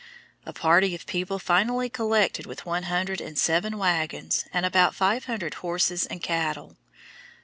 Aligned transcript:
A 0.47 0.51
party 0.51 0.95
of 0.95 1.05
people 1.05 1.37
finally 1.37 1.87
collected 1.87 2.47
with 2.47 2.65
one 2.65 2.85
hundred 2.89 3.21
and 3.21 3.37
seven 3.37 3.77
wagons 3.77 4.45
and 4.51 4.65
about 4.65 4.95
five 4.95 5.25
hundred 5.25 5.53
horses 5.61 6.07
and 6.07 6.23
cattle. 6.23 6.75